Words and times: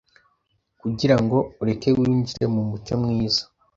kugirango 0.81 1.37
ureke 1.61 1.89
winjire 1.97 2.45
mumucyo 2.53 2.95
mwiza 3.03 3.43